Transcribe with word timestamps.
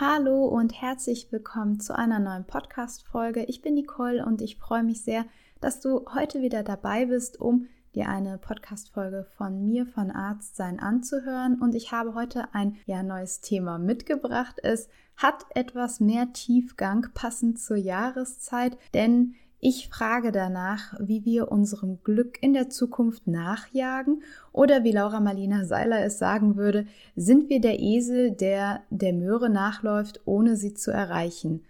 Hallo 0.00 0.46
und 0.46 0.82
herzlich 0.82 1.30
willkommen 1.30 1.78
zu 1.78 1.96
einer 1.96 2.18
neuen 2.18 2.44
Podcast-Folge. 2.44 3.44
Ich 3.44 3.62
bin 3.62 3.74
Nicole 3.74 4.26
und 4.26 4.42
ich 4.42 4.56
freue 4.56 4.82
mich 4.82 5.02
sehr, 5.02 5.24
dass 5.60 5.78
du 5.78 6.04
heute 6.12 6.42
wieder 6.42 6.64
dabei 6.64 7.06
bist, 7.06 7.40
um 7.40 7.68
dir 7.94 8.08
eine 8.08 8.38
Podcast-Folge 8.38 9.24
von 9.36 9.64
mir 9.64 9.86
von 9.86 10.10
Arzt 10.10 10.56
sein 10.56 10.80
anzuhören. 10.80 11.60
Und 11.60 11.76
ich 11.76 11.92
habe 11.92 12.14
heute 12.14 12.52
ein 12.52 12.76
ja, 12.86 13.04
neues 13.04 13.40
Thema 13.40 13.78
mitgebracht. 13.78 14.56
Es 14.64 14.88
hat 15.16 15.46
etwas 15.50 16.00
mehr 16.00 16.32
Tiefgang 16.32 17.06
passend 17.14 17.60
zur 17.60 17.76
Jahreszeit, 17.76 18.76
denn 18.94 19.36
ich 19.66 19.88
frage 19.88 20.30
danach, 20.30 20.92
wie 21.00 21.24
wir 21.24 21.50
unserem 21.50 22.02
Glück 22.04 22.36
in 22.42 22.52
der 22.52 22.68
Zukunft 22.68 23.26
nachjagen 23.26 24.22
oder 24.52 24.84
wie 24.84 24.92
Laura 24.92 25.20
Marlina 25.20 25.64
Seiler 25.64 26.04
es 26.04 26.18
sagen 26.18 26.56
würde, 26.56 26.86
sind 27.16 27.48
wir 27.48 27.62
der 27.62 27.80
Esel, 27.80 28.32
der 28.32 28.82
der 28.90 29.14
Möhre 29.14 29.48
nachläuft, 29.48 30.20
ohne 30.26 30.56
sie 30.56 30.74
zu 30.74 30.90
erreichen. 30.90 31.64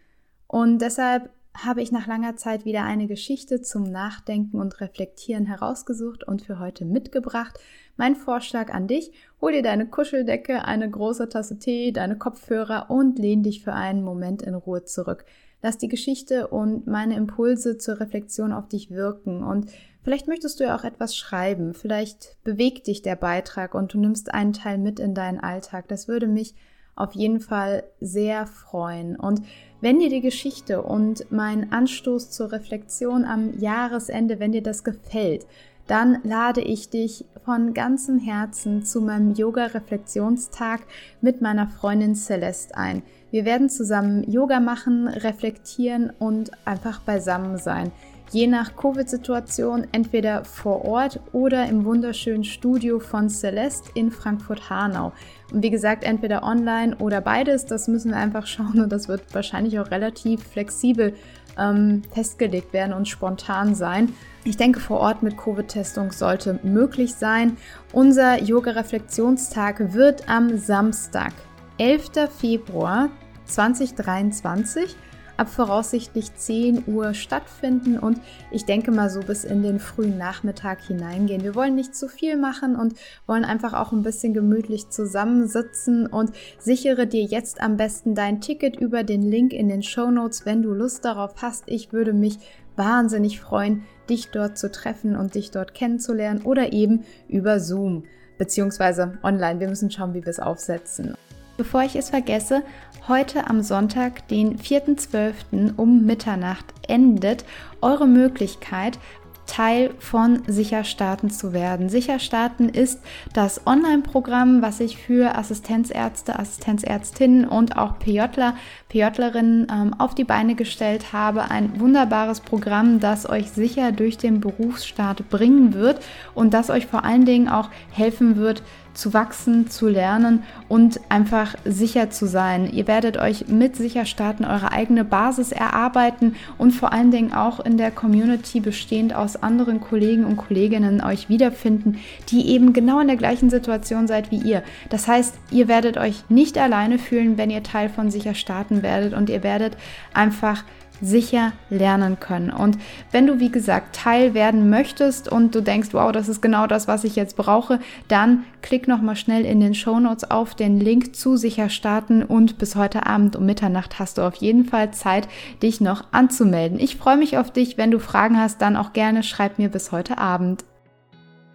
Und 0.48 0.80
deshalb 0.80 1.30
habe 1.56 1.82
ich 1.82 1.92
nach 1.92 2.08
langer 2.08 2.34
Zeit 2.34 2.64
wieder 2.64 2.82
eine 2.82 3.06
Geschichte 3.06 3.62
zum 3.62 3.84
Nachdenken 3.84 4.60
und 4.60 4.80
Reflektieren 4.80 5.46
herausgesucht 5.46 6.24
und 6.26 6.42
für 6.42 6.58
heute 6.58 6.84
mitgebracht. 6.84 7.60
Mein 7.96 8.16
Vorschlag 8.16 8.74
an 8.74 8.88
dich, 8.88 9.12
hol 9.40 9.52
dir 9.52 9.62
deine 9.62 9.86
Kuscheldecke, 9.86 10.64
eine 10.64 10.90
große 10.90 11.28
Tasse 11.28 11.60
Tee, 11.60 11.92
deine 11.92 12.18
Kopfhörer 12.18 12.90
und 12.90 13.20
lehn 13.20 13.44
dich 13.44 13.62
für 13.62 13.72
einen 13.72 14.02
Moment 14.02 14.42
in 14.42 14.54
Ruhe 14.54 14.82
zurück. 14.82 15.24
Lass 15.64 15.78
die 15.78 15.88
Geschichte 15.88 16.48
und 16.48 16.86
meine 16.86 17.16
Impulse 17.16 17.78
zur 17.78 17.98
Reflexion 17.98 18.52
auf 18.52 18.68
dich 18.68 18.90
wirken 18.90 19.42
und 19.42 19.70
vielleicht 20.02 20.28
möchtest 20.28 20.60
du 20.60 20.64
ja 20.64 20.76
auch 20.76 20.84
etwas 20.84 21.16
schreiben. 21.16 21.72
Vielleicht 21.72 22.36
bewegt 22.44 22.86
dich 22.86 23.00
der 23.00 23.16
Beitrag 23.16 23.74
und 23.74 23.94
du 23.94 23.98
nimmst 23.98 24.34
einen 24.34 24.52
Teil 24.52 24.76
mit 24.76 25.00
in 25.00 25.14
deinen 25.14 25.40
Alltag. 25.40 25.88
Das 25.88 26.06
würde 26.06 26.26
mich 26.26 26.54
auf 26.96 27.14
jeden 27.14 27.40
Fall 27.40 27.84
sehr 27.98 28.46
freuen. 28.46 29.16
Und 29.16 29.40
wenn 29.80 30.00
dir 30.00 30.10
die 30.10 30.20
Geschichte 30.20 30.82
und 30.82 31.32
mein 31.32 31.72
Anstoß 31.72 32.30
zur 32.30 32.52
Reflexion 32.52 33.24
am 33.24 33.58
Jahresende, 33.58 34.40
wenn 34.40 34.52
dir 34.52 34.62
das 34.62 34.84
gefällt, 34.84 35.46
dann 35.86 36.18
lade 36.24 36.60
ich 36.60 36.90
dich 36.90 37.24
von 37.42 37.72
ganzem 37.72 38.18
Herzen 38.18 38.84
zu 38.84 39.00
meinem 39.00 39.32
Yoga-Reflexionstag 39.32 40.82
mit 41.22 41.40
meiner 41.40 41.68
Freundin 41.68 42.14
Celeste 42.14 42.76
ein. 42.76 43.02
Wir 43.34 43.44
werden 43.44 43.68
zusammen 43.68 44.22
Yoga 44.30 44.60
machen, 44.60 45.08
reflektieren 45.08 46.12
und 46.20 46.52
einfach 46.64 47.00
beisammen 47.00 47.58
sein. 47.58 47.90
Je 48.30 48.46
nach 48.46 48.76
Covid-Situation 48.76 49.88
entweder 49.90 50.44
vor 50.44 50.84
Ort 50.84 51.18
oder 51.32 51.66
im 51.66 51.84
wunderschönen 51.84 52.44
Studio 52.44 53.00
von 53.00 53.28
Celeste 53.28 53.90
in 53.94 54.12
Frankfurt-Hanau. 54.12 55.12
Und 55.52 55.64
wie 55.64 55.70
gesagt, 55.70 56.04
entweder 56.04 56.44
online 56.44 56.94
oder 56.98 57.20
beides, 57.20 57.66
das 57.66 57.88
müssen 57.88 58.12
wir 58.12 58.18
einfach 58.18 58.46
schauen 58.46 58.80
und 58.80 58.92
das 58.92 59.08
wird 59.08 59.22
wahrscheinlich 59.34 59.80
auch 59.80 59.90
relativ 59.90 60.40
flexibel 60.44 61.12
ähm, 61.58 62.02
festgelegt 62.12 62.72
werden 62.72 62.92
und 62.92 63.08
spontan 63.08 63.74
sein. 63.74 64.12
Ich 64.44 64.56
denke, 64.56 64.78
vor 64.78 65.00
Ort 65.00 65.24
mit 65.24 65.36
Covid-Testung 65.36 66.12
sollte 66.12 66.60
möglich 66.62 67.16
sein. 67.16 67.56
Unser 67.92 68.40
Yoga-Reflexionstag 68.40 69.92
wird 69.92 70.28
am 70.28 70.56
Samstag, 70.56 71.32
11. 71.78 72.30
Februar 72.38 73.10
2023 73.46 74.94
ab 75.36 75.48
voraussichtlich 75.48 76.32
10 76.32 76.84
Uhr 76.86 77.14
stattfinden 77.14 77.98
und 77.98 78.20
ich 78.52 78.64
denke 78.64 78.92
mal 78.92 79.10
so 79.10 79.18
bis 79.20 79.42
in 79.42 79.64
den 79.64 79.80
frühen 79.80 80.16
Nachmittag 80.16 80.80
hineingehen. 80.82 81.42
Wir 81.42 81.56
wollen 81.56 81.74
nicht 81.74 81.96
zu 81.96 82.06
viel 82.06 82.36
machen 82.36 82.76
und 82.76 82.94
wollen 83.26 83.44
einfach 83.44 83.72
auch 83.72 83.90
ein 83.90 84.04
bisschen 84.04 84.34
gemütlich 84.34 84.90
zusammensitzen 84.90 86.06
und 86.06 86.30
sichere 86.58 87.08
dir 87.08 87.24
jetzt 87.24 87.60
am 87.60 87.76
besten 87.76 88.14
dein 88.14 88.40
Ticket 88.40 88.76
über 88.76 89.02
den 89.02 89.22
Link 89.22 89.52
in 89.52 89.68
den 89.68 89.82
Show 89.82 90.12
Notes, 90.12 90.46
wenn 90.46 90.62
du 90.62 90.72
Lust 90.72 91.04
darauf 91.04 91.34
hast. 91.42 91.64
Ich 91.66 91.92
würde 91.92 92.12
mich 92.12 92.38
wahnsinnig 92.76 93.40
freuen, 93.40 93.82
dich 94.08 94.30
dort 94.30 94.56
zu 94.58 94.70
treffen 94.70 95.16
und 95.16 95.34
dich 95.34 95.50
dort 95.50 95.74
kennenzulernen 95.74 96.42
oder 96.42 96.72
eben 96.72 97.04
über 97.26 97.58
Zoom 97.58 98.04
beziehungsweise 98.38 99.18
online. 99.24 99.58
Wir 99.58 99.68
müssen 99.68 99.90
schauen, 99.90 100.14
wie 100.14 100.24
wir 100.24 100.30
es 100.30 100.40
aufsetzen. 100.40 101.16
Bevor 101.56 101.82
ich 101.82 101.94
es 101.94 102.10
vergesse, 102.10 102.62
heute 103.06 103.48
am 103.48 103.62
Sonntag, 103.62 104.26
den 104.26 104.58
4.12. 104.58 105.74
um 105.76 106.04
Mitternacht 106.04 106.64
endet 106.88 107.44
eure 107.80 108.08
Möglichkeit, 108.08 108.98
Teil 109.46 109.90
von 109.98 110.42
Sicher 110.46 110.84
Starten 110.84 111.30
zu 111.30 111.52
werden. 111.52 111.88
Sicher 111.88 112.18
Starten 112.18 112.68
ist 112.68 113.00
das 113.34 113.66
Online-Programm, 113.66 114.62
was 114.62 114.80
ich 114.80 114.96
für 114.96 115.36
Assistenzärzte, 115.36 116.38
Assistenzärztinnen 116.38 117.44
und 117.44 117.76
auch 117.76 117.98
PJler, 117.98 118.56
PJlerinnen 118.88 119.68
ähm, 119.70 119.94
auf 119.98 120.14
die 120.14 120.24
Beine 120.24 120.54
gestellt 120.54 121.12
habe. 121.12 121.50
Ein 121.50 121.78
wunderbares 121.78 122.40
Programm, 122.40 123.00
das 123.00 123.28
euch 123.28 123.50
sicher 123.50 123.92
durch 123.92 124.18
den 124.18 124.40
Berufsstart 124.40 125.28
bringen 125.28 125.74
wird 125.74 126.02
und 126.34 126.54
das 126.54 126.70
euch 126.70 126.86
vor 126.86 127.04
allen 127.04 127.24
Dingen 127.26 127.48
auch 127.48 127.68
helfen 127.92 128.36
wird, 128.36 128.62
zu 128.94 129.12
wachsen, 129.12 129.68
zu 129.68 129.88
lernen 129.88 130.44
und 130.68 131.00
einfach 131.08 131.54
sicher 131.64 132.10
zu 132.10 132.26
sein. 132.26 132.72
Ihr 132.72 132.86
werdet 132.86 133.16
euch 133.18 133.48
mit 133.48 133.76
sicher 133.76 134.06
starten, 134.06 134.44
eure 134.44 134.72
eigene 134.72 135.04
Basis 135.04 135.52
erarbeiten 135.52 136.36
und 136.58 136.72
vor 136.72 136.92
allen 136.92 137.10
Dingen 137.10 137.32
auch 137.32 137.60
in 137.60 137.76
der 137.76 137.90
Community 137.90 138.60
bestehend 138.60 139.14
aus 139.14 139.36
anderen 139.36 139.80
Kollegen 139.80 140.24
und 140.24 140.36
Kolleginnen 140.36 141.02
euch 141.02 141.28
wiederfinden, 141.28 141.98
die 142.28 142.48
eben 142.48 142.72
genau 142.72 143.00
in 143.00 143.08
der 143.08 143.16
gleichen 143.16 143.50
Situation 143.50 144.06
seid 144.06 144.30
wie 144.30 144.38
ihr. 144.38 144.62
Das 144.88 145.08
heißt, 145.08 145.34
ihr 145.50 145.68
werdet 145.68 145.98
euch 145.98 146.24
nicht 146.28 146.56
alleine 146.56 146.98
fühlen, 146.98 147.36
wenn 147.36 147.50
ihr 147.50 147.62
Teil 147.62 147.88
von 147.88 148.10
sicher 148.10 148.34
starten 148.34 148.82
werdet 148.82 149.12
und 149.12 149.28
ihr 149.28 149.42
werdet 149.42 149.76
einfach 150.12 150.64
sicher 151.04 151.52
lernen 151.70 152.18
können. 152.18 152.50
Und 152.50 152.78
wenn 153.12 153.26
du, 153.26 153.38
wie 153.40 153.50
gesagt, 153.50 153.94
Teil 153.94 154.34
werden 154.34 154.70
möchtest 154.70 155.30
und 155.30 155.54
du 155.54 155.60
denkst, 155.60 155.90
wow, 155.92 156.10
das 156.10 156.28
ist 156.28 156.40
genau 156.40 156.66
das, 156.66 156.88
was 156.88 157.04
ich 157.04 157.16
jetzt 157.16 157.36
brauche, 157.36 157.78
dann 158.08 158.44
klick 158.62 158.88
nochmal 158.88 159.16
schnell 159.16 159.44
in 159.44 159.60
den 159.60 159.74
Show 159.74 160.00
Notes 160.00 160.30
auf 160.30 160.54
den 160.54 160.80
Link 160.80 161.14
zu 161.14 161.36
sicher 161.36 161.68
starten 161.68 162.22
und 162.22 162.58
bis 162.58 162.76
heute 162.76 163.06
Abend 163.06 163.36
um 163.36 163.44
Mitternacht 163.44 163.98
hast 163.98 164.18
du 164.18 164.22
auf 164.22 164.36
jeden 164.36 164.64
Fall 164.64 164.92
Zeit, 164.92 165.28
dich 165.62 165.80
noch 165.80 166.12
anzumelden. 166.12 166.78
Ich 166.78 166.96
freue 166.96 167.16
mich 167.16 167.36
auf 167.36 167.50
dich. 167.50 167.76
Wenn 167.76 167.90
du 167.90 167.98
Fragen 167.98 168.38
hast, 168.38 168.62
dann 168.62 168.76
auch 168.76 168.92
gerne 168.92 169.22
schreib 169.22 169.58
mir 169.58 169.68
bis 169.68 169.92
heute 169.92 170.18
Abend. 170.18 170.64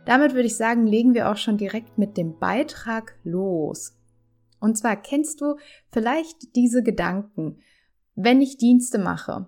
Damit 0.06 0.34
würde 0.34 0.48
ich 0.48 0.58
sagen, 0.58 0.88
legen 0.88 1.14
wir 1.14 1.30
auch 1.30 1.38
schon 1.38 1.58
direkt 1.58 1.98
mit 1.98 2.18
dem 2.18 2.40
Beitrag 2.40 3.16
los. 3.24 3.96
Und 4.60 4.78
zwar 4.78 4.96
kennst 4.96 5.42
du 5.42 5.56
vielleicht 5.92 6.56
diese 6.56 6.84
Gedanken, 6.84 7.60
wenn 8.22 8.42
ich 8.42 8.58
Dienste 8.58 9.00
mache, 9.00 9.48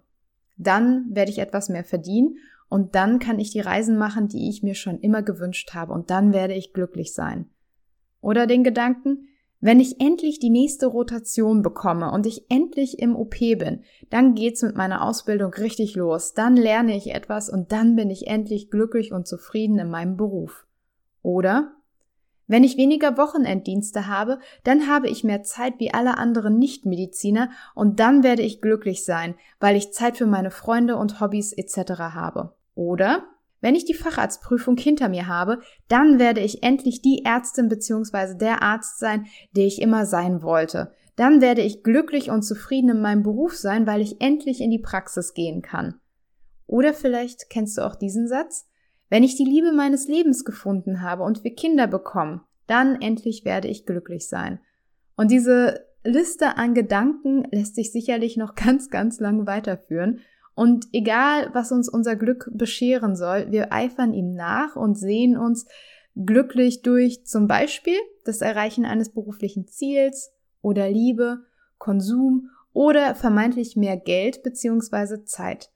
dann 0.58 1.14
werde 1.14 1.30
ich 1.30 1.40
etwas 1.40 1.68
mehr 1.68 1.84
verdienen 1.84 2.38
und 2.70 2.96
dann 2.96 3.20
kann 3.20 3.38
ich 3.38 3.52
die 3.52 3.60
Reisen 3.60 3.98
machen, 3.98 4.30
die 4.30 4.50
ich 4.50 4.64
mir 4.64 4.76
schon 4.76 5.00
immer 5.00 5.24
gewünscht 5.24 5.74
habe 5.74 5.92
und 5.92 6.10
dann 6.10 6.32
werde 6.32 6.54
ich 6.54 6.72
glücklich 6.72 7.14
sein. 7.14 7.50
Oder 8.22 8.48
den 8.48 8.64
Gedanken, 8.64 9.28
wenn 9.60 9.82
ich 9.82 10.00
endlich 10.00 10.40
die 10.40 10.50
nächste 10.50 10.88
Rotation 10.88 11.62
bekomme 11.62 12.12
und 12.12 12.26
ich 12.26 12.50
endlich 12.50 13.00
im 13.00 13.18
OP 13.18 13.38
bin, 13.40 13.84
dann 14.10 14.36
geht's 14.36 14.62
mit 14.62 14.78
meiner 14.78 15.04
Ausbildung 15.04 15.54
richtig 15.54 15.96
los, 15.96 16.34
dann 16.34 16.56
lerne 16.56 16.96
ich 16.96 17.14
etwas 17.14 17.50
und 17.50 17.74
dann 17.74 17.98
bin 17.98 18.10
ich 18.10 18.28
endlich 18.28 18.70
glücklich 18.70 19.12
und 19.12 19.28
zufrieden 19.28 19.80
in 19.80 19.90
meinem 19.90 20.16
Beruf. 20.16 20.66
Oder 21.24 21.74
wenn 22.52 22.66
ich 22.66 22.76
weniger 22.76 23.18
Wochenenddienste 23.18 24.08
habe, 24.08 24.40
dann 24.66 24.90
habe 24.90 25.08
ich 25.08 25.24
mehr 25.24 25.42
Zeit 25.42 25.76
wie 25.78 25.94
alle 25.94 26.18
anderen 26.18 26.60
Nichtmediziner 26.60 27.50
und 27.76 28.02
dann 28.02 28.24
werde 28.24 28.42
ich 28.42 28.60
glücklich 28.60 29.06
sein, 29.06 29.36
weil 29.62 29.78
ich 29.78 29.94
Zeit 29.94 30.18
für 30.18 30.26
meine 30.26 30.52
Freunde 30.52 30.98
und 30.98 31.22
Hobbys 31.22 31.54
etc. 31.54 31.92
habe. 31.98 32.54
Oder 32.76 33.24
wenn 33.62 33.74
ich 33.74 33.86
die 33.86 33.94
Facharztprüfung 33.94 34.76
hinter 34.76 35.08
mir 35.08 35.28
habe, 35.28 35.62
dann 35.88 36.20
werde 36.20 36.42
ich 36.42 36.62
endlich 36.62 37.02
die 37.02 37.24
Ärztin 37.24 37.70
bzw. 37.70 38.36
der 38.38 38.62
Arzt 38.62 39.00
sein, 39.00 39.28
der 39.56 39.66
ich 39.66 39.82
immer 39.82 40.06
sein 40.06 40.42
wollte. 40.42 40.94
Dann 41.16 41.40
werde 41.40 41.62
ich 41.62 41.84
glücklich 41.84 42.32
und 42.32 42.42
zufrieden 42.42 42.90
in 42.90 43.02
meinem 43.02 43.24
Beruf 43.24 43.56
sein, 43.56 43.88
weil 43.88 44.02
ich 44.02 44.20
endlich 44.20 44.60
in 44.60 44.72
die 44.72 44.80
Praxis 44.80 45.34
gehen 45.34 45.62
kann. 45.62 46.02
Oder 46.68 46.94
vielleicht 46.94 47.50
kennst 47.50 47.78
du 47.78 47.86
auch 47.86 47.96
diesen 47.96 48.28
Satz? 48.28 48.68
Wenn 49.12 49.24
ich 49.24 49.36
die 49.36 49.44
Liebe 49.44 49.74
meines 49.74 50.08
Lebens 50.08 50.46
gefunden 50.46 51.02
habe 51.02 51.24
und 51.24 51.44
wir 51.44 51.54
Kinder 51.54 51.86
bekommen, 51.86 52.42
dann 52.66 53.02
endlich 53.02 53.44
werde 53.44 53.68
ich 53.68 53.86
glücklich 53.86 54.30
sein. 54.30 54.62
Und 55.18 55.32
diese 55.32 55.86
Liste 56.06 56.56
an 56.56 56.74
Gedanken 56.74 57.44
lässt 57.52 57.76
sich 57.76 57.92
sicherlich 57.92 58.38
noch 58.38 58.56
ganz, 58.56 58.90
ganz 58.90 59.20
lang 59.20 59.46
weiterführen. 59.46 60.22
Und 60.56 60.88
egal, 60.94 61.50
was 61.52 61.74
uns 61.74 61.90
unser 61.90 62.16
Glück 62.16 62.50
bescheren 62.54 63.18
soll, 63.18 63.52
wir 63.52 63.74
eifern 63.74 64.14
ihm 64.14 64.34
nach 64.34 64.78
und 64.78 64.96
sehen 64.96 65.38
uns 65.38 65.66
glücklich 66.16 66.82
durch 66.82 67.26
zum 67.26 67.50
Beispiel 67.50 67.98
das 68.24 68.40
Erreichen 68.40 68.86
eines 68.86 69.10
beruflichen 69.10 69.68
Ziels 69.68 70.32
oder 70.62 70.90
Liebe, 70.90 71.40
Konsum 71.80 72.50
oder 72.72 73.14
vermeintlich 73.16 73.76
mehr 73.76 73.98
Geld 73.98 74.42
bzw. 74.42 75.26
Zeit. 75.26 75.70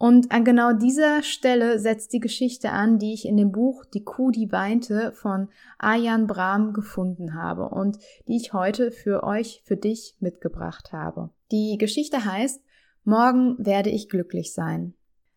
Und 0.00 0.32
an 0.32 0.46
genau 0.46 0.72
dieser 0.72 1.22
Stelle 1.22 1.78
setzt 1.78 2.14
die 2.14 2.20
Geschichte 2.20 2.70
an, 2.70 2.98
die 2.98 3.12
ich 3.12 3.26
in 3.26 3.36
dem 3.36 3.52
Buch 3.52 3.84
Die 3.84 4.02
Kuh, 4.02 4.30
die 4.30 4.50
weinte 4.50 5.12
von 5.12 5.50
Ayan 5.76 6.26
Brahm 6.26 6.72
gefunden 6.72 7.34
habe 7.34 7.68
und 7.68 7.98
die 8.26 8.36
ich 8.36 8.54
heute 8.54 8.92
für 8.92 9.22
euch, 9.24 9.60
für 9.66 9.76
dich 9.76 10.16
mitgebracht 10.18 10.94
habe. 10.94 11.28
Die 11.52 11.76
Geschichte 11.76 12.24
heißt 12.24 12.62
Morgen 13.04 13.56
werde 13.58 13.90
ich 13.90 14.08
glücklich 14.08 14.54
sein. 14.54 14.94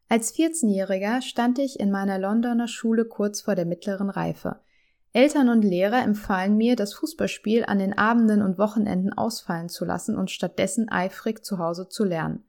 Als 0.08 0.34
14-Jähriger 0.34 1.22
stand 1.22 1.60
ich 1.60 1.78
in 1.78 1.92
meiner 1.92 2.18
Londoner 2.18 2.70
Schule 2.70 3.04
kurz 3.04 3.42
vor 3.42 3.56
der 3.56 3.66
mittleren 3.66 4.10
Reife. 4.10 4.62
Eltern 5.12 5.50
und 5.50 5.64
Lehrer 5.64 6.02
empfahlen 6.02 6.56
mir, 6.56 6.78
das 6.78 6.94
Fußballspiel 6.94 7.66
an 7.66 7.80
den 7.80 7.98
Abenden 7.98 8.42
und 8.42 8.58
Wochenenden 8.58 9.12
ausfallen 9.12 9.68
zu 9.68 9.84
lassen 9.84 10.16
und 10.16 10.32
stattdessen 10.32 10.88
eifrig 10.88 11.44
zu 11.44 11.58
Hause 11.58 11.90
zu 11.90 12.06
lernen. 12.06 12.46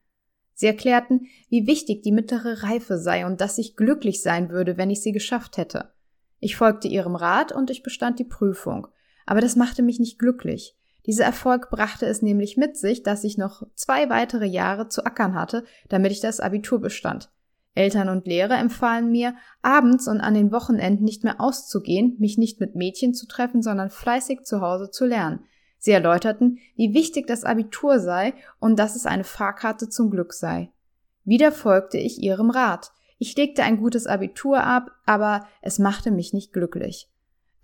Sie 0.55 0.67
erklärten, 0.67 1.27
wie 1.49 1.67
wichtig 1.67 2.03
die 2.03 2.13
mittlere 2.13 2.63
Reife 2.63 2.99
sei 2.99 3.27
und 3.27 3.41
dass 3.41 3.59
ich 3.59 3.77
glücklich 3.77 4.23
sein 4.23 4.51
würde, 4.51 4.77
wenn 4.77 4.91
ich 4.91 5.03
sie 5.03 5.13
geschafft 5.13 5.57
hätte. 5.57 5.91
Ich 6.39 6.57
folgte 6.57 6.89
ihrem 6.89 7.17
Rat 7.17 7.53
und 7.53 7.71
ich 7.71 7.83
bestand 7.83 8.19
die 8.19 8.25
Prüfung. 8.25 8.87
Aber 9.27 9.41
das 9.41 9.57
machte 9.57 9.83
mich 9.83 9.99
nicht 9.99 10.19
glücklich. 10.19 10.77
Dieser 11.07 11.25
Erfolg 11.25 11.71
brachte 11.71 12.07
es 12.07 12.23
nämlich 12.23 12.57
mit 12.57 12.77
sich, 12.77 13.03
dass 13.03 13.25
ich 13.25 13.37
noch 13.37 13.63
zwei 13.75 14.09
weitere 14.09 14.47
Jahre 14.47 14.89
zu 14.89 15.05
ackern 15.05 15.35
hatte, 15.35 15.65
damit 15.89 16.13
ich 16.13 16.21
das 16.21 16.41
Abitur 16.41 16.81
bestand. 16.81 17.31
Eltern 17.75 18.09
und 18.09 18.27
Lehrer 18.27 18.59
empfahlen 18.59 19.11
mir, 19.11 19.35
abends 19.61 20.07
und 20.07 20.21
an 20.21 20.35
den 20.35 20.53
Wochenenden 20.53 21.05
nicht 21.05 21.25
mehr 21.25 21.41
auszugehen, 21.41 22.17
mich 22.19 22.39
nicht 22.39 22.61
mit 22.61 22.77
Mädchen 22.77 23.15
zu 23.15 23.27
treffen, 23.27 23.63
sondern 23.63 23.91
fleißig 23.91 24.45
zu 24.45 24.61
Hause 24.61 24.91
zu 24.91 25.05
lernen. 25.05 25.41
Sie 25.85 25.91
erläuterten, 25.91 26.61
wie 26.77 26.95
wichtig 26.95 27.27
das 27.27 27.45
Abitur 27.45 28.01
sei 28.01 28.33
und 28.59 28.79
dass 28.79 28.97
es 28.97 29.05
eine 29.05 29.23
Fahrkarte 29.23 29.91
zum 29.91 30.11
Glück 30.11 30.33
sei. 30.33 30.71
Wieder 31.25 31.53
folgte 31.53 31.99
ich 31.99 32.23
ihrem 32.23 32.49
Rat. 32.49 32.93
Ich 33.19 33.37
legte 33.37 33.65
ein 33.65 33.77
gutes 33.77 34.07
Abitur 34.07 34.65
ab, 34.65 34.93
aber 35.05 35.47
es 35.61 35.79
machte 35.79 36.11
mich 36.11 36.33
nicht 36.33 36.55
glücklich. 36.55 37.11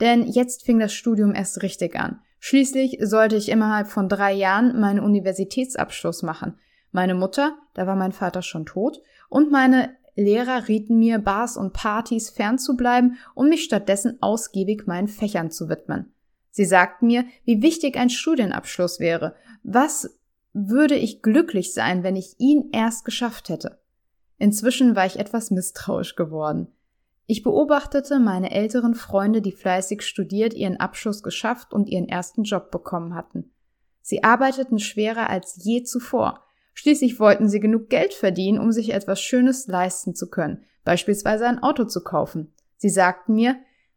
Denn 0.00 0.26
jetzt 0.26 0.64
fing 0.64 0.78
das 0.78 0.92
Studium 0.92 1.34
erst 1.34 1.62
richtig 1.62 1.98
an. 1.98 2.20
Schließlich 2.40 2.98
sollte 3.00 3.36
ich 3.36 3.48
innerhalb 3.48 3.88
von 3.88 4.10
drei 4.10 4.34
Jahren 4.34 4.78
meinen 4.78 5.00
Universitätsabschluss 5.00 6.22
machen. 6.22 6.58
Meine 6.92 7.14
Mutter, 7.14 7.56
da 7.72 7.86
war 7.86 7.96
mein 7.96 8.12
Vater 8.12 8.42
schon 8.42 8.66
tot, 8.66 9.00
und 9.30 9.50
meine 9.50 9.96
Lehrer 10.14 10.68
rieten 10.68 10.98
mir, 10.98 11.20
Bars 11.20 11.56
und 11.56 11.72
Partys 11.72 12.28
fernzubleiben, 12.28 13.16
um 13.34 13.48
mich 13.48 13.64
stattdessen 13.64 14.18
ausgiebig 14.20 14.86
meinen 14.86 15.08
Fächern 15.08 15.50
zu 15.50 15.70
widmen. 15.70 16.12
Sie 16.50 16.64
sagten 16.64 17.06
mir, 17.06 17.24
wie 17.44 17.62
wichtig 17.62 17.96
ein 17.96 18.10
Studienabschluss 18.10 19.00
wäre. 19.00 19.34
Was 19.62 20.18
würde 20.52 20.96
ich 20.96 21.22
glücklich 21.22 21.72
sein, 21.74 22.02
wenn 22.02 22.16
ich 22.16 22.34
ihn 22.38 22.70
erst 22.72 23.04
geschafft 23.04 23.48
hätte? 23.48 23.80
Inzwischen 24.38 24.96
war 24.96 25.06
ich 25.06 25.18
etwas 25.18 25.50
misstrauisch 25.50 26.16
geworden. 26.16 26.68
Ich 27.26 27.44
beobachtete 27.44 28.18
meine 28.18 28.50
älteren 28.50 28.94
Freunde, 28.94 29.40
die 29.40 29.52
fleißig 29.52 30.02
studiert, 30.02 30.52
ihren 30.52 30.78
Abschluss 30.78 31.22
geschafft 31.22 31.72
und 31.72 31.88
ihren 31.88 32.08
ersten 32.08 32.42
Job 32.42 32.72
bekommen 32.72 33.14
hatten. 33.14 33.52
Sie 34.02 34.24
arbeiteten 34.24 34.80
schwerer 34.80 35.30
als 35.30 35.62
je 35.62 35.84
zuvor. 35.84 36.42
Schließlich 36.74 37.20
wollten 37.20 37.48
sie 37.48 37.60
genug 37.60 37.88
Geld 37.88 38.14
verdienen, 38.14 38.58
um 38.58 38.72
sich 38.72 38.92
etwas 38.92 39.20
Schönes 39.20 39.68
leisten 39.68 40.16
zu 40.16 40.28
können, 40.28 40.64
beispielsweise 40.82 41.46
ein 41.46 41.62
Auto 41.62 41.84
zu 41.84 42.02
kaufen. 42.02 42.52
Sie 42.78 42.88
sagten 42.88 43.34
mir, 43.34 43.56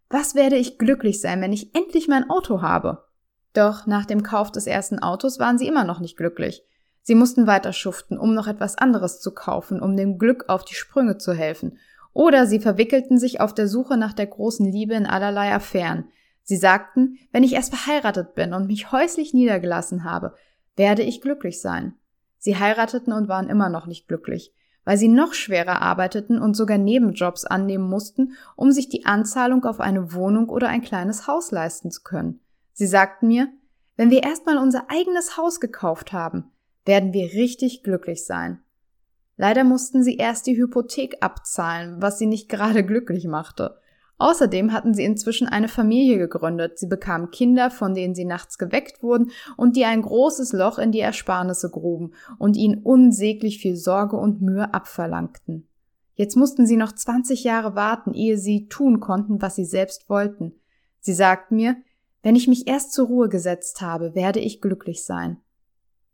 was 0.10 0.36
werde 0.36 0.58
ich 0.58 0.78
glücklich 0.78 1.22
sein, 1.22 1.42
wenn 1.42 1.54
ich 1.54 1.76
endlich 1.76 2.08
mein 2.08 2.30
Auto 2.30 2.62
habe? 2.62 3.06
Doch 3.54 3.86
nach 3.86 4.06
dem 4.06 4.24
Kauf 4.24 4.52
des 4.52 4.68
ersten 4.68 5.00
Autos 5.00 5.40
waren 5.40 5.58
sie 5.58 5.68
immer 5.68 5.84
noch 5.84 6.00
nicht 6.00 6.18
glücklich. 6.18 6.64
Sie 7.02 7.16
mussten 7.16 7.48
weiter 7.48 7.74
schuften, 7.74 8.18
um 8.18 8.34
noch 8.34 8.48
etwas 8.48 8.78
anderes 8.78 9.20
zu 9.20 9.34
kaufen, 9.34 9.82
um 9.82 9.98
dem 9.98 10.18
Glück 10.18 10.46
auf 10.48 10.66
die 10.66 10.76
Sprünge 10.76 11.18
zu 11.18 11.34
helfen. 11.34 11.78
Oder 12.14 12.46
sie 12.46 12.60
verwickelten 12.60 13.18
sich 13.18 13.42
auf 13.42 13.54
der 13.54 13.68
Suche 13.68 13.98
nach 13.98 14.14
der 14.14 14.28
großen 14.28 14.66
Liebe 14.66 14.94
in 14.94 15.06
allerlei 15.06 15.54
Affären. 15.54 16.06
Sie 16.44 16.58
sagten, 16.58 17.18
wenn 17.32 17.44
ich 17.44 17.54
erst 17.54 17.76
verheiratet 17.76 18.36
bin 18.36 18.54
und 18.54 18.68
mich 18.68 18.92
häuslich 18.92 19.34
niedergelassen 19.34 20.04
habe, 20.04 20.36
werde 20.76 21.02
ich 21.02 21.22
glücklich 21.22 21.62
sein. 21.62 21.96
Sie 22.38 22.58
heirateten 22.58 23.14
und 23.14 23.28
waren 23.28 23.50
immer 23.50 23.70
noch 23.70 23.86
nicht 23.86 24.08
glücklich 24.08 24.54
weil 24.86 24.98
sie 24.98 25.08
noch 25.08 25.34
schwerer 25.34 25.82
arbeiteten 25.82 26.40
und 26.40 26.56
sogar 26.56 26.78
Nebenjobs 26.78 27.46
annehmen 27.46 27.90
mussten, 27.90 28.34
um 28.56 28.72
sich 28.72 28.90
die 28.90 29.06
Anzahlung 29.06 29.66
auf 29.66 29.80
eine 29.80 30.14
Wohnung 30.14 30.50
oder 30.50 30.68
ein 30.68 30.82
kleines 30.82 31.28
Haus 31.28 31.52
leisten 31.52 31.92
zu 31.92 32.04
können. 32.04 32.40
Sie 32.74 32.88
sagten 32.88 33.28
mir, 33.28 33.48
wenn 33.96 34.10
wir 34.10 34.24
erstmal 34.24 34.58
unser 34.58 34.90
eigenes 34.90 35.38
Haus 35.38 35.60
gekauft 35.60 36.12
haben, 36.14 36.52
werden 36.86 37.14
wir 37.14 37.34
richtig 37.34 37.84
glücklich 37.84 38.26
sein. 38.26 38.62
Leider 39.38 39.64
mussten 39.64 40.04
sie 40.04 40.18
erst 40.18 40.48
die 40.48 40.58
Hypothek 40.58 41.18
abzahlen, 41.22 42.02
was 42.02 42.20
sie 42.20 42.26
nicht 42.26 42.50
gerade 42.50 42.86
glücklich 42.86 43.26
machte. 43.26 43.78
Außerdem 44.18 44.72
hatten 44.72 44.94
sie 44.94 45.04
inzwischen 45.04 45.48
eine 45.48 45.68
Familie 45.68 46.18
gegründet. 46.18 46.78
Sie 46.78 46.88
bekamen 46.88 47.32
Kinder, 47.32 47.72
von 47.72 47.94
denen 47.94 48.16
sie 48.16 48.26
nachts 48.26 48.58
geweckt 48.58 49.02
wurden 49.02 49.32
und 49.58 49.76
die 49.76 49.86
ein 49.86 50.02
großes 50.02 50.54
Loch 50.54 50.78
in 50.78 50.92
die 50.92 51.00
Ersparnisse 51.00 51.70
gruben 51.70 52.14
und 52.38 52.56
ihnen 52.56 52.82
unsäglich 52.84 53.60
viel 53.60 53.76
Sorge 53.76 54.16
und 54.16 54.42
Mühe 54.42 54.74
abverlangten. 54.74 55.68
Jetzt 56.16 56.36
mussten 56.36 56.68
sie 56.68 56.78
noch 56.78 56.92
20 56.92 57.44
Jahre 57.44 57.76
warten, 57.76 58.14
ehe 58.14 58.38
sie 58.38 58.68
tun 58.68 59.00
konnten, 59.00 59.42
was 59.42 59.56
sie 59.56 59.66
selbst 59.66 60.10
wollten. 60.10 60.54
Sie 61.00 61.14
sagten 61.14 61.56
mir, 61.56 61.76
wenn 62.22 62.36
ich 62.36 62.48
mich 62.48 62.68
erst 62.68 62.94
zur 62.94 63.08
Ruhe 63.08 63.30
gesetzt 63.30 63.82
habe, 63.82 64.16
werde 64.16 64.40
ich 64.40 64.62
glücklich 64.62 65.04
sein. 65.04 65.42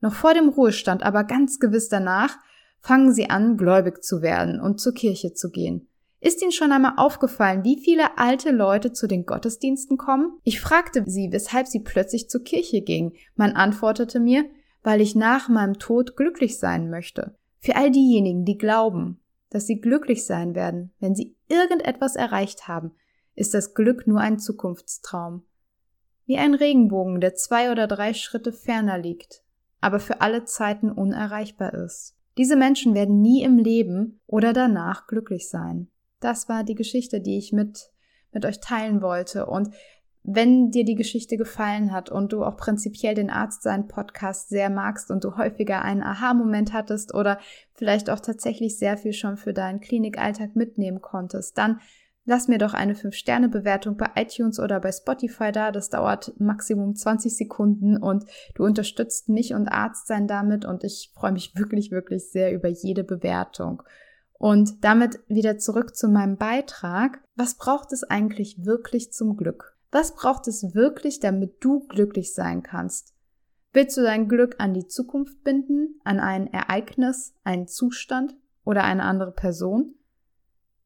Noch 0.02 0.13
vor 0.13 0.34
dem 0.34 0.50
Ruhestand, 0.50 1.04
aber 1.04 1.25
ganz 1.25 1.60
gewiss 1.60 1.90
danach, 1.90 2.38
fangen 2.80 3.13
sie 3.13 3.30
an, 3.30 3.57
gläubig 3.57 4.04
zu 4.04 4.22
werden 4.22 4.62
und 4.62 4.80
zur 4.80 4.94
Kirche 4.94 5.34
zu 5.34 5.52
gehen. 5.52 5.89
Ist 6.21 6.42
Ihnen 6.42 6.51
schon 6.51 6.74
einmal 6.74 6.94
aufgefallen, 6.98 7.63
wie 7.63 7.80
viele 7.80 8.18
alte 8.18 8.51
Leute 8.51 8.92
zu 8.92 9.07
den 9.07 9.25
Gottesdiensten 9.25 9.98
kommen? 9.98 10.38
Ich 10.44 10.60
fragte 10.60 11.04
sie, 11.07 11.31
weshalb 11.31 11.68
sie 11.68 11.80
plötzlich 11.80 12.30
zur 12.30 12.44
Kirche 12.44 12.81
ging. 12.81 13.13
Man 13.36 13.54
antwortete 13.54 14.19
mir, 14.19 14.45
weil 14.83 15.00
ich 15.00 15.16
nach 15.16 15.48
meinem 15.48 15.80
Tod 15.80 16.18
glücklich 16.18 16.60
sein 16.60 16.89
möchte. 16.89 17.38
Für 17.60 17.77
all 17.77 17.92
diejenigen, 17.92 18.44
die 18.44 18.57
glauben, 18.57 19.21
dass 19.50 19.66
sie 19.66 19.80
glücklich 19.80 20.25
sein 20.25 20.56
werden, 20.56 20.92
wenn 21.00 21.16
sie 21.16 21.38
irgendetwas 21.48 22.18
erreicht 22.18 22.68
haben, 22.68 22.92
ist 23.36 23.54
das 23.54 23.74
Glück 23.74 24.06
nur 24.06 24.19
ein 24.19 24.39
Zukunftstraum. 24.39 25.44
Wie 26.25 26.38
ein 26.38 26.54
Regenbogen, 26.54 27.21
der 27.21 27.36
zwei 27.36 27.71
oder 27.71 27.88
drei 27.88 28.13
Schritte 28.13 28.51
ferner 28.51 28.98
liegt, 28.98 29.42
aber 29.80 30.01
für 30.01 30.19
alle 30.19 30.44
Zeiten 30.44 30.92
unerreichbar 30.92 31.74
ist. 31.74 32.18
Diese 32.38 32.57
Menschen 32.57 32.94
werden 32.94 33.21
nie 33.21 33.42
im 33.42 33.57
Leben 33.57 34.19
oder 34.27 34.52
danach 34.52 35.07
glücklich 35.07 35.49
sein 35.49 35.90
das 36.19 36.49
war 36.49 36.64
die 36.64 36.76
Geschichte, 36.76 37.21
die 37.21 37.38
ich 37.38 37.54
mit, 37.54 37.92
mit 38.31 38.45
euch 38.45 38.59
teilen 38.59 39.02
wollte. 39.02 39.45
Und 39.45 39.69
wenn 40.23 40.69
dir 40.69 40.83
die 40.83 40.95
Geschichte 40.95 41.38
gefallen 41.38 41.92
hat 41.92 42.09
und 42.09 42.33
du 42.33 42.44
auch 42.44 42.57
prinzipiell 42.57 43.16
den 43.16 43.30
Arzt 43.30 43.64
sein 43.64 43.88
Podcast 43.88 44.49
sehr 44.49 44.69
magst 44.69 45.11
und 45.11 45.23
du 45.23 45.38
häufiger 45.38 45.81
einen 45.81 46.04
Aha-Moment 46.04 46.73
hattest 46.73 47.14
oder 47.14 47.40
vielleicht 47.73 48.09
auch 48.09 48.19
tatsächlich 48.19 48.78
sehr 48.78 48.97
viel 48.97 49.14
schon 49.14 49.38
für 49.38 49.54
deinen 49.54 49.80
Klinikalltag 49.80 50.56
mitnehmen 50.56 51.02
konntest, 51.02 51.57
dann 51.57 51.80
lass 52.26 52.47
mir 52.47 52.59
doch 52.59 52.73
eine 52.73 52.94
5-Sterne-Bewertung 52.94 53.97
bei 53.97 54.09
iTunes 54.16 54.59
oder 54.59 54.80
bei 54.80 54.92
Spotify 54.92 55.52
da. 55.52 55.71
Das 55.71 55.90
dauert 55.90 56.33
Maximum 56.40 56.95
20 56.95 57.35
Sekunden 57.35 57.97
und 57.97 58.26
du 58.56 58.66
unterstützt 58.66 59.30
mich 59.30 59.54
und 59.54 59.69
Arzt 59.69 60.07
sein 60.07 60.28
damit 60.28 60.66
und 60.66 60.83
ich 60.83 61.11
freue 61.16 61.31
mich 61.31 61.56
wirklich, 61.56 61.92
wirklich 61.92 62.30
sehr 62.30 62.54
über 62.54 62.68
jede 62.68 63.04
Bewertung. 63.04 63.81
Und 64.40 64.86
damit 64.86 65.19
wieder 65.28 65.58
zurück 65.58 65.96
zu 65.96 66.08
meinem 66.08 66.38
Beitrag. 66.38 67.22
Was 67.36 67.56
braucht 67.56 67.92
es 67.92 68.04
eigentlich 68.06 68.66
wirklich 68.66 69.12
zum 69.12 69.36
Glück? 69.36 69.78
Was 69.92 70.16
braucht 70.16 70.48
es 70.48 70.74
wirklich, 70.74 71.19
damit 71.19 71.58
du 71.64 71.86
glücklich 71.88 72.34
sein 72.34 72.64
kannst? 72.64 73.14
Willst 73.74 73.98
du 73.98 74.02
dein 74.02 74.30
Glück 74.30 74.56
an 74.58 74.74
die 74.74 74.88
Zukunft 74.88 75.44
binden, 75.44 76.00
an 76.06 76.19
ein 76.19 76.48
Ereignis, 76.48 77.36
einen 77.44 77.68
Zustand 77.68 78.36
oder 78.64 78.86
eine 78.86 79.04
andere 79.04 79.31
Person? 79.31 79.96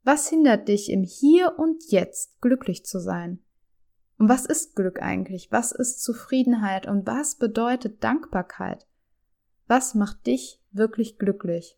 Was 0.04 0.28
hindert 0.28 0.68
dich 0.68 0.90
im 0.90 1.04
Hier 1.04 1.58
und 1.58 1.92
Jetzt 1.92 2.42
glücklich 2.42 2.86
zu 2.86 3.00
sein? 3.00 3.40
Und 4.18 4.30
was 4.30 4.46
ist 4.48 4.76
Glück 4.76 5.02
eigentlich? 5.02 5.52
Was 5.52 5.72
ist 5.72 6.02
Zufriedenheit 6.02 6.88
und 6.88 7.06
was 7.06 7.36
bedeutet 7.36 8.04
Dankbarkeit? 8.04 8.88
Was 9.68 9.94
macht 9.94 10.26
dich 10.26 10.60
wirklich 10.72 11.20
glücklich? 11.20 11.78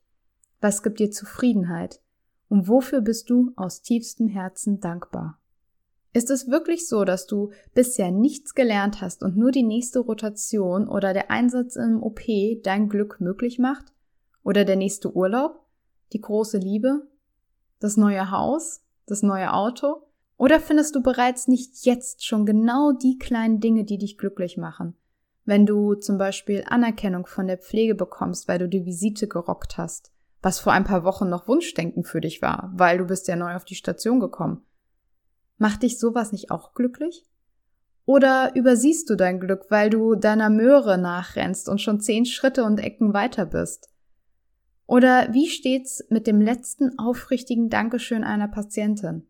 Was 0.61 0.83
gibt 0.83 0.99
dir 0.99 1.11
Zufriedenheit? 1.11 2.01
Und 2.47 2.67
wofür 2.67 3.01
bist 3.01 3.29
du 3.29 3.51
aus 3.55 3.81
tiefstem 3.81 4.27
Herzen 4.27 4.79
dankbar? 4.79 5.39
Ist 6.13 6.29
es 6.29 6.47
wirklich 6.47 6.87
so, 6.87 7.03
dass 7.03 7.27
du 7.27 7.51
bisher 7.73 8.09
nichts 8.09 8.55
gelernt 8.55 9.01
hast 9.01 9.21
und 9.21 9.35
nur 9.35 9.51
die 9.51 9.63
nächste 9.63 9.99
Rotation 9.99 10.87
oder 10.87 11.13
der 11.13 11.29
Einsatz 11.29 11.75
im 11.75 12.01
OP 12.01 12.21
dein 12.63 12.87
Glück 12.87 13.19
möglich 13.19 13.59
macht? 13.59 13.91
Oder 14.41 14.63
der 14.63 14.77
nächste 14.77 15.13
Urlaub? 15.13 15.59
Die 16.13 16.21
große 16.21 16.57
Liebe? 16.57 17.05
Das 17.79 17.97
neue 17.97 18.31
Haus? 18.31 18.81
Das 19.07 19.23
neue 19.23 19.53
Auto? 19.53 20.03
Oder 20.37 20.61
findest 20.61 20.95
du 20.95 21.01
bereits 21.01 21.49
nicht 21.49 21.85
jetzt 21.85 22.25
schon 22.25 22.45
genau 22.45 22.93
die 22.93 23.17
kleinen 23.17 23.59
Dinge, 23.59 23.83
die 23.83 23.97
dich 23.97 24.17
glücklich 24.17 24.55
machen? 24.55 24.95
Wenn 25.43 25.65
du 25.65 25.95
zum 25.95 26.17
Beispiel 26.17 26.63
Anerkennung 26.65 27.25
von 27.25 27.47
der 27.47 27.57
Pflege 27.57 27.93
bekommst, 27.93 28.47
weil 28.47 28.59
du 28.59 28.69
die 28.69 28.85
Visite 28.85 29.27
gerockt 29.27 29.77
hast, 29.77 30.13
was 30.45 30.59
vor 30.59 30.73
ein 30.73 30.83
paar 30.83 31.03
Wochen 31.03 31.27
noch 31.27 31.47
Wunschdenken 31.47 32.03
für 32.03 32.21
dich 32.21 32.43
war, 32.43 32.71
weil 32.75 32.99
du 32.99 33.05
bist 33.05 33.27
ja 33.27 33.35
neu 33.35 33.55
auf 33.55 33.65
die 33.65 33.73
Station 33.73 34.19
gekommen. 34.19 34.61
Macht 35.57 35.81
dich 35.81 35.97
sowas 35.97 36.31
nicht 36.31 36.51
auch 36.51 36.75
glücklich? 36.75 37.25
Oder 38.05 38.55
übersiehst 38.55 39.09
du 39.09 39.15
dein 39.15 39.39
Glück, 39.39 39.65
weil 39.69 39.89
du 39.89 40.13
deiner 40.13 40.51
Möhre 40.51 40.99
nachrennst 40.99 41.67
und 41.67 41.81
schon 41.81 41.99
zehn 41.99 42.27
Schritte 42.27 42.63
und 42.63 42.77
Ecken 42.77 43.11
weiter 43.11 43.47
bist? 43.47 43.89
Oder 44.85 45.33
wie 45.33 45.47
steht's 45.47 46.05
mit 46.09 46.27
dem 46.27 46.39
letzten 46.39 46.99
aufrichtigen 46.99 47.71
Dankeschön 47.71 48.23
einer 48.23 48.47
Patientin? 48.47 49.25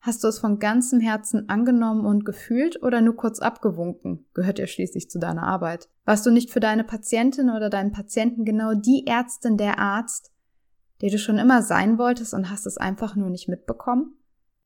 Hast 0.00 0.24
du 0.24 0.28
es 0.28 0.40
von 0.40 0.58
ganzem 0.58 0.98
Herzen 0.98 1.48
angenommen 1.48 2.04
und 2.04 2.24
gefühlt 2.24 2.82
oder 2.82 3.00
nur 3.00 3.14
kurz 3.14 3.38
abgewunken? 3.38 4.26
Gehört 4.34 4.58
ja 4.58 4.66
schließlich 4.66 5.08
zu 5.08 5.20
deiner 5.20 5.44
Arbeit. 5.44 5.88
Warst 6.04 6.26
du 6.26 6.32
nicht 6.32 6.50
für 6.50 6.58
deine 6.58 6.82
Patientin 6.82 7.48
oder 7.48 7.70
deinen 7.70 7.92
Patienten 7.92 8.44
genau 8.44 8.74
die 8.74 9.06
Ärztin, 9.06 9.56
der 9.56 9.78
Arzt, 9.78 10.32
der 11.00 11.10
du 11.10 11.18
schon 11.18 11.38
immer 11.38 11.62
sein 11.62 11.98
wolltest 11.98 12.34
und 12.34 12.50
hast 12.50 12.66
es 12.66 12.78
einfach 12.78 13.16
nur 13.16 13.30
nicht 13.30 13.48
mitbekommen? 13.48 14.14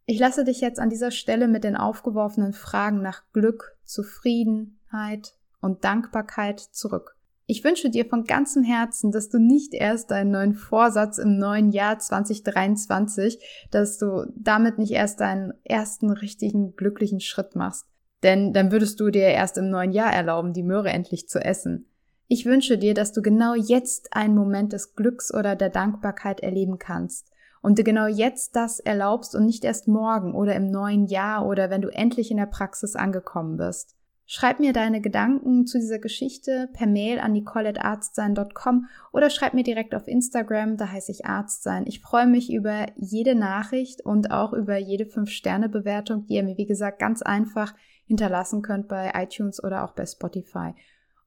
Ich 0.06 0.18
lasse 0.18 0.44
dich 0.44 0.60
jetzt 0.60 0.80
an 0.80 0.90
dieser 0.90 1.10
Stelle 1.10 1.46
mit 1.46 1.64
den 1.64 1.76
aufgeworfenen 1.76 2.52
Fragen 2.52 3.02
nach 3.02 3.22
Glück, 3.32 3.76
Zufriedenheit 3.84 5.34
und 5.60 5.84
Dankbarkeit 5.84 6.60
zurück. 6.60 7.16
Ich 7.46 7.64
wünsche 7.64 7.90
dir 7.90 8.06
von 8.06 8.24
ganzem 8.24 8.62
Herzen, 8.62 9.10
dass 9.12 9.28
du 9.28 9.38
nicht 9.38 9.74
erst 9.74 10.10
deinen 10.10 10.30
neuen 10.30 10.54
Vorsatz 10.54 11.18
im 11.18 11.38
neuen 11.38 11.70
Jahr 11.70 11.98
2023, 11.98 13.38
dass 13.70 13.98
du 13.98 14.26
damit 14.36 14.78
nicht 14.78 14.92
erst 14.92 15.20
deinen 15.20 15.52
ersten 15.64 16.10
richtigen 16.10 16.76
glücklichen 16.76 17.20
Schritt 17.20 17.54
machst. 17.54 17.86
Denn 18.22 18.52
dann 18.52 18.70
würdest 18.70 19.00
du 19.00 19.10
dir 19.10 19.24
erst 19.24 19.58
im 19.58 19.68
neuen 19.68 19.92
Jahr 19.92 20.12
erlauben, 20.12 20.52
die 20.52 20.62
Möhre 20.62 20.90
endlich 20.90 21.28
zu 21.28 21.44
essen. 21.44 21.91
Ich 22.34 22.46
wünsche 22.46 22.78
dir, 22.78 22.94
dass 22.94 23.12
du 23.12 23.20
genau 23.20 23.52
jetzt 23.54 24.16
einen 24.16 24.34
Moment 24.34 24.72
des 24.72 24.94
Glücks 24.94 25.34
oder 25.34 25.54
der 25.54 25.68
Dankbarkeit 25.68 26.40
erleben 26.40 26.78
kannst 26.78 27.30
und 27.60 27.76
dir 27.76 27.84
genau 27.84 28.06
jetzt 28.06 28.56
das 28.56 28.80
erlaubst 28.80 29.34
und 29.34 29.44
nicht 29.44 29.66
erst 29.66 29.86
morgen 29.86 30.34
oder 30.34 30.56
im 30.56 30.70
neuen 30.70 31.04
Jahr 31.04 31.46
oder 31.46 31.68
wenn 31.68 31.82
du 31.82 31.90
endlich 31.90 32.30
in 32.30 32.38
der 32.38 32.46
Praxis 32.46 32.96
angekommen 32.96 33.58
bist. 33.58 33.96
Schreib 34.24 34.60
mir 34.60 34.72
deine 34.72 35.02
Gedanken 35.02 35.66
zu 35.66 35.78
dieser 35.78 35.98
Geschichte 35.98 36.70
per 36.72 36.86
Mail 36.86 37.18
an 37.18 37.32
nicole.arztsein.com 37.32 38.86
oder 39.12 39.28
schreib 39.28 39.52
mir 39.52 39.62
direkt 39.62 39.94
auf 39.94 40.08
Instagram, 40.08 40.78
da 40.78 40.88
heiße 40.88 41.12
ich 41.12 41.26
Arztsein. 41.26 41.84
Ich 41.86 42.00
freue 42.00 42.26
mich 42.26 42.50
über 42.50 42.86
jede 42.96 43.34
Nachricht 43.34 44.06
und 44.06 44.30
auch 44.30 44.54
über 44.54 44.78
jede 44.78 45.04
5-Sterne-Bewertung, 45.04 46.24
die 46.24 46.36
ihr 46.36 46.44
mir, 46.44 46.56
wie 46.56 46.64
gesagt, 46.64 46.98
ganz 46.98 47.20
einfach 47.20 47.74
hinterlassen 48.06 48.62
könnt 48.62 48.88
bei 48.88 49.12
iTunes 49.14 49.62
oder 49.62 49.84
auch 49.84 49.92
bei 49.92 50.06
Spotify. 50.06 50.72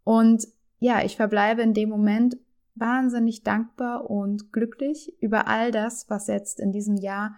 Und 0.03 0.47
ja, 0.79 1.03
ich 1.03 1.15
verbleibe 1.15 1.61
in 1.61 1.73
dem 1.73 1.89
Moment 1.89 2.37
wahnsinnig 2.75 3.43
dankbar 3.43 4.09
und 4.09 4.51
glücklich 4.51 5.13
über 5.21 5.47
all 5.47 5.71
das, 5.71 6.09
was 6.09 6.27
jetzt 6.27 6.59
in 6.59 6.71
diesem 6.71 6.97
Jahr 6.97 7.35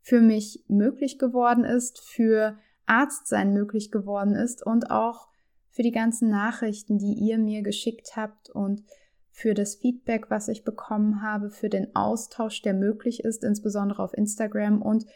für 0.00 0.20
mich 0.20 0.64
möglich 0.68 1.18
geworden 1.18 1.64
ist, 1.64 2.00
für 2.00 2.58
Arztsein 2.86 3.52
möglich 3.52 3.90
geworden 3.90 4.34
ist 4.34 4.64
und 4.64 4.90
auch 4.90 5.28
für 5.70 5.82
die 5.82 5.92
ganzen 5.92 6.30
Nachrichten, 6.30 6.98
die 6.98 7.12
ihr 7.12 7.38
mir 7.38 7.62
geschickt 7.62 8.16
habt 8.16 8.48
und 8.50 8.82
für 9.30 9.54
das 9.54 9.76
Feedback, 9.76 10.30
was 10.30 10.48
ich 10.48 10.64
bekommen 10.64 11.22
habe, 11.22 11.50
für 11.50 11.68
den 11.68 11.94
Austausch, 11.94 12.62
der 12.62 12.74
möglich 12.74 13.20
ist, 13.22 13.44
insbesondere 13.44 14.02
auf 14.02 14.12
Instagram 14.14 14.82
und 14.82 15.06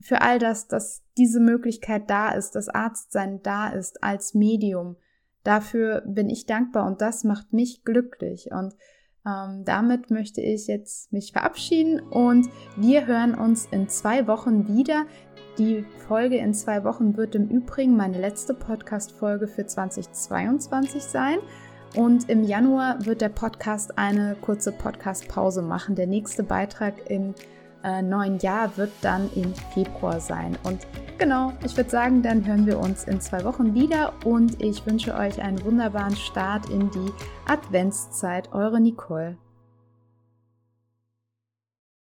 für 0.00 0.22
all 0.22 0.38
das, 0.38 0.68
dass 0.68 1.02
diese 1.18 1.40
Möglichkeit 1.40 2.08
da 2.08 2.30
ist, 2.30 2.52
dass 2.52 2.68
Arztsein 2.68 3.42
da 3.42 3.68
ist 3.68 4.02
als 4.02 4.34
Medium. 4.34 4.96
Dafür 5.44 6.02
bin 6.06 6.28
ich 6.30 6.46
dankbar 6.46 6.86
und 6.86 7.00
das 7.00 7.22
macht 7.22 7.52
mich 7.52 7.84
glücklich. 7.84 8.50
Und 8.50 8.74
ähm, 9.26 9.64
damit 9.64 10.10
möchte 10.10 10.40
ich 10.40 10.66
jetzt 10.66 11.12
mich 11.12 11.32
verabschieden 11.32 12.00
und 12.00 12.48
wir 12.76 13.06
hören 13.06 13.34
uns 13.34 13.66
in 13.70 13.88
zwei 13.88 14.26
Wochen 14.26 14.68
wieder. 14.68 15.04
Die 15.58 15.84
Folge 16.08 16.38
in 16.38 16.52
zwei 16.52 16.82
Wochen 16.82 17.16
wird 17.16 17.34
im 17.34 17.48
Übrigen 17.48 17.96
meine 17.96 18.18
letzte 18.18 18.54
Podcast-Folge 18.54 19.46
für 19.46 19.66
2022 19.66 21.02
sein. 21.02 21.38
Und 21.94 22.28
im 22.28 22.42
Januar 22.42 23.06
wird 23.06 23.20
der 23.20 23.28
Podcast 23.28 23.96
eine 23.98 24.36
kurze 24.40 24.72
Podcast-Pause 24.72 25.62
machen. 25.62 25.94
Der 25.94 26.08
nächste 26.08 26.42
Beitrag 26.42 27.08
im 27.08 27.34
äh, 27.84 28.02
neuen 28.02 28.38
Jahr 28.38 28.76
wird 28.76 28.92
dann 29.02 29.30
im 29.34 29.54
Februar 29.72 30.18
sein. 30.20 30.58
Und 30.64 30.86
genau, 31.18 31.52
ich 31.64 31.76
würde 31.76 31.90
sagen, 31.90 32.22
dann 32.22 32.44
hören 32.46 32.66
wir 32.66 32.78
uns 32.78 33.04
in 33.04 33.20
zwei 33.20 33.44
Wochen 33.44 33.74
wieder 33.74 34.12
und 34.24 34.60
ich 34.62 34.84
wünsche 34.86 35.14
euch 35.14 35.40
einen 35.42 35.62
wunderbaren 35.64 36.16
Start 36.16 36.68
in 36.70 36.90
die 36.90 37.12
Adventszeit. 37.46 38.52
Eure 38.52 38.80
Nicole. 38.80 39.36